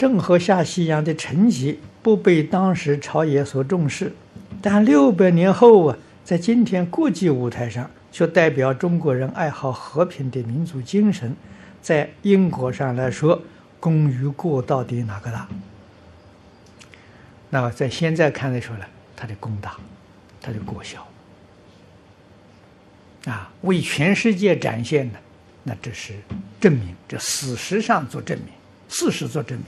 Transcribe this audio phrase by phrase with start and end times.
[0.00, 4.14] 郑和下西洋的成绩不被当时朝野所重视，
[4.62, 11.36] 但六百年后啊，在今天国际舞台上，却代表中国人爱好和平的民族精神，
[11.82, 13.42] 在因果上来说，
[13.78, 15.46] 功与过到底哪个大？
[17.50, 19.76] 那在现在看来说呢，他的功大，
[20.40, 21.06] 他的过小。
[23.26, 25.18] 啊，为全世界展现的，
[25.62, 26.14] 那这是
[26.58, 28.48] 证明，这事实上做证明，
[28.88, 29.66] 事实做证明。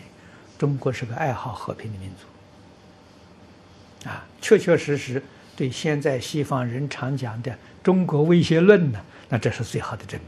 [0.62, 5.20] 中国是个爱好和平的民族，啊，确确实实
[5.56, 10.20] 对现在西方人常讲的中国威胁论呢，那这是最好的证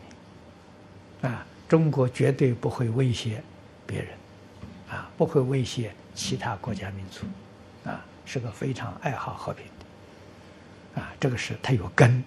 [1.23, 3.41] 明，啊，中国绝对不会威胁
[3.87, 4.09] 别人，
[4.91, 7.25] 啊，不会威胁其他国家民族，
[7.89, 12.25] 啊，是个非常爱好和平的，啊，这个是它有根，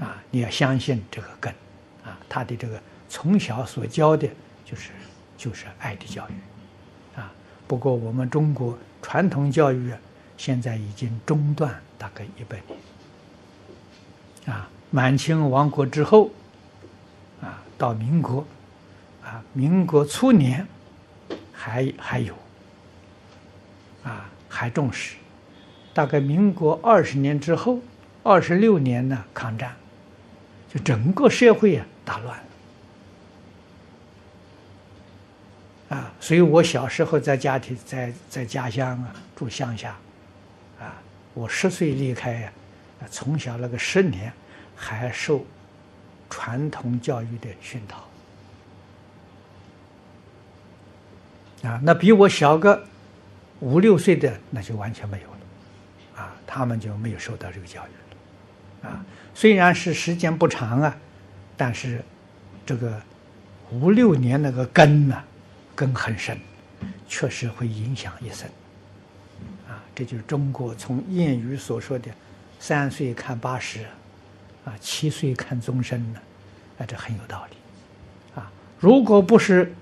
[0.00, 1.52] 啊，你要相信这个根，
[2.06, 4.26] 啊，他的这个从小所教的
[4.64, 4.92] 就是
[5.36, 6.32] 就是爱的教育。
[7.70, 9.92] 不过，我们中国传统教育，
[10.36, 12.76] 现在已经中断大概一百年。
[14.52, 16.30] 啊，满清亡国之后，
[17.40, 18.44] 啊，到民国，
[19.22, 20.66] 啊，民国初年
[21.52, 22.34] 还还有，
[24.02, 25.14] 啊，还重视。
[25.94, 27.78] 大概民国二十年之后，
[28.24, 29.76] 二十六年呢，抗战，
[30.68, 32.36] 就整个社会啊，大乱。
[35.90, 39.96] 啊，所以我小时候在家庭，在在家乡啊，住乡下，
[40.78, 40.94] 啊，
[41.34, 42.52] 我十岁离开呀，
[43.10, 44.32] 从小那个十年
[44.76, 45.44] 还受
[46.30, 48.08] 传统教育的熏陶，
[51.68, 52.84] 啊，那比我小个
[53.58, 57.90] 五六岁的那就完全没有了，啊，他们就没有受到这个教育
[58.84, 60.96] 了，啊，虽然是时间不长啊，
[61.56, 62.00] 但是
[62.64, 63.02] 这个
[63.72, 65.20] 五六年那个根呢，
[65.80, 66.38] 根很深，
[67.08, 68.46] 确实会影响一生。
[69.66, 72.10] 啊，这就是中国从谚语所说的
[72.60, 73.86] “三岁看八十”，
[74.66, 76.20] 啊，七岁看终身呢，
[76.78, 77.56] 啊，这很有道理。
[78.38, 79.74] 啊，如果不是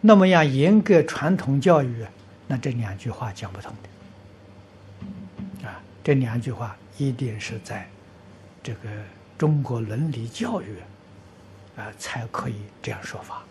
[0.00, 2.06] 那么样严格传统教育，
[2.46, 5.66] 那这两句话讲不通的。
[5.66, 7.88] 啊，这两句话一定是在
[8.62, 8.88] 这个
[9.36, 10.76] 中国伦理教育
[11.76, 13.42] 啊才可以这样说法。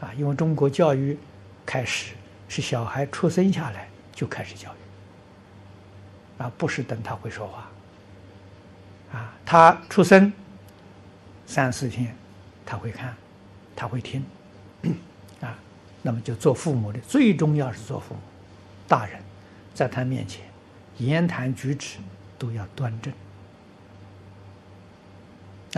[0.00, 1.16] 啊，因为中国教育
[1.64, 2.12] 开始
[2.48, 10.30] 是小孩出生下来就开始教育，啊，不是等他会说话，啊，他出生
[11.46, 12.14] 三四天
[12.66, 13.16] 他会看，
[13.74, 14.22] 他会听，
[15.40, 15.58] 啊，
[16.02, 18.20] 那么就做父母的最重要是做父母，
[18.86, 19.18] 大人
[19.72, 20.44] 在他面前
[20.98, 21.96] 言谈举止
[22.38, 23.14] 都要端正，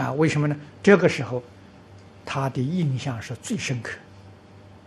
[0.04, 0.56] 啊，为什么呢？
[0.82, 1.40] 这个时候
[2.26, 3.96] 他的印象是最深刻。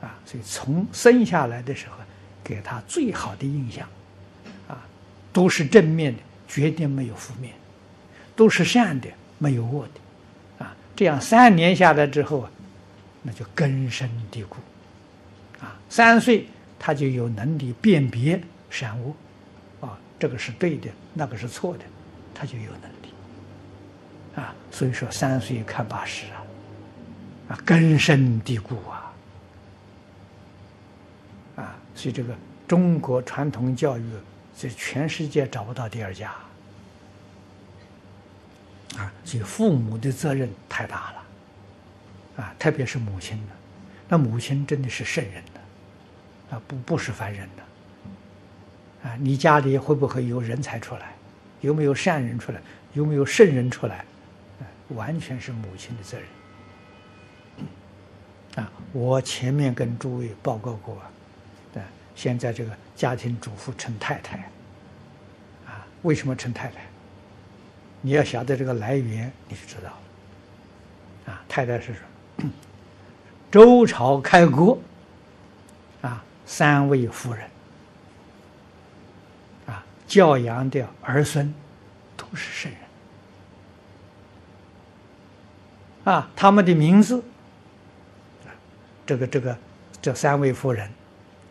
[0.01, 1.95] 啊，所以从生下来的时候，
[2.43, 3.87] 给他最好的印象，
[4.67, 4.81] 啊，
[5.31, 7.53] 都是正面的，绝对没有负面，
[8.35, 9.07] 都是善的，
[9.37, 12.51] 没有恶的，啊，这样三年下来之后啊，
[13.21, 14.57] 那就根深蒂固，
[15.59, 16.47] 啊，三岁
[16.79, 18.41] 他就有能力辨别
[18.71, 19.13] 善恶，
[19.85, 21.83] 啊，这个是对的，那个是错的，
[22.33, 23.13] 他就有能力，
[24.35, 26.41] 啊，所以说三岁看八十啊，
[27.49, 29.09] 啊，根深蒂固啊。
[31.93, 32.35] 所以，这个
[32.67, 34.03] 中国传统教育
[34.55, 36.33] 在全世界找不到第二家
[38.97, 39.11] 啊！
[39.23, 43.53] 所以父母的责任太大了啊，特别是母亲的，
[44.07, 49.15] 那母亲真的是圣人的啊，不不是凡人的啊！
[49.19, 51.13] 你家里会不会有人才出来？
[51.61, 52.61] 有没有善人出来？
[52.93, 54.05] 有没有圣人出来？
[54.89, 56.17] 完全是母亲的责
[58.55, 58.71] 任啊！
[58.91, 60.97] 我前面跟诸位报告过。
[62.13, 64.37] 现在这个家庭主妇称太太，
[65.65, 66.81] 啊，为什么称太太？
[68.01, 71.33] 你要晓得这个来源，你就知道了。
[71.33, 72.01] 啊，太太是什
[72.37, 72.51] 么？
[73.49, 74.77] 周朝开国，
[76.01, 77.49] 啊，三位夫人，
[79.65, 81.51] 啊，教养的儿孙
[82.15, 82.71] 都是圣
[86.05, 87.23] 人，啊，他们的名字，
[89.05, 89.57] 这个这个
[90.01, 90.91] 这三位夫人。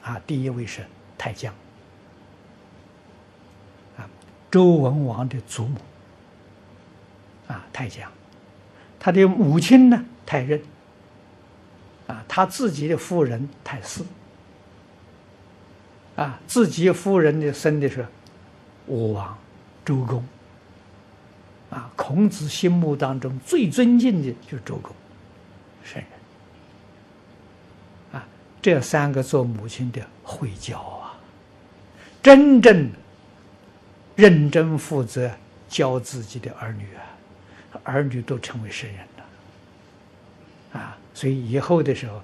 [0.02, 0.84] 啊，第一位是
[1.18, 1.52] 太姜，
[3.96, 4.08] 啊，
[4.50, 5.78] 周文王的祖母，
[7.48, 8.10] 啊，太姜，
[8.98, 10.60] 他的母亲呢，太任，
[12.06, 14.02] 啊，他自己的夫人太师，
[16.16, 18.06] 啊，自己夫人的生的是
[18.86, 19.36] 武王
[19.84, 20.24] 周公，
[21.68, 24.94] 啊，孔子心目当中最尊敬的就是周公，
[25.84, 26.19] 圣人。
[28.62, 31.16] 这三个做母亲的会教啊，
[32.22, 32.90] 真正
[34.14, 35.30] 认真负责
[35.68, 40.98] 教自己的儿女啊，儿女都成为圣人了啊！
[41.14, 42.20] 所以以后的时候，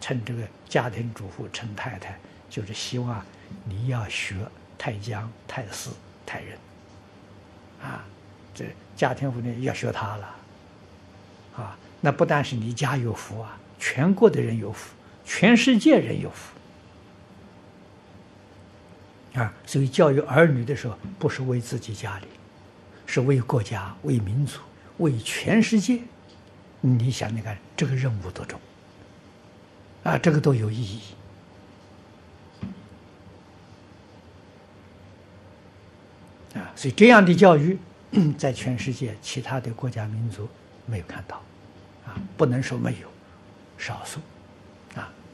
[0.00, 2.16] 称这个家庭主妇称太太，
[2.48, 3.24] 就是希望
[3.64, 4.36] 你要学
[4.78, 5.90] 太江、太师、
[6.24, 6.56] 太仁
[7.82, 8.04] 啊，
[8.54, 8.64] 这
[8.94, 10.34] 家庭妇女要学他了
[11.56, 11.76] 啊！
[12.00, 14.94] 那不但是你家有福啊，全国的人有福。
[15.32, 16.58] 全世界人有福
[19.38, 19.54] 啊！
[19.64, 22.26] 所以教育儿女的时候，不是为自己家里，
[23.06, 24.58] 是为国家、为民族、
[24.98, 26.00] 为全世界。
[26.80, 28.60] 你想，你看这个任务多重
[30.02, 30.18] 啊！
[30.18, 31.00] 这个都有意义
[36.54, 36.74] 啊！
[36.74, 37.78] 所以这样的教育，
[38.36, 40.48] 在全世界其他的国家民族
[40.86, 41.40] 没有看到
[42.04, 42.18] 啊！
[42.36, 43.08] 不能说没有，
[43.78, 44.18] 少数。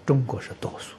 [0.07, 0.95] 中国是多数。